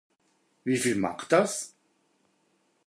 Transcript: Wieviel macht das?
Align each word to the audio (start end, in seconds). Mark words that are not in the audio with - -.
Wieviel 0.63 0.95
macht 0.95 1.31
das? 1.31 1.75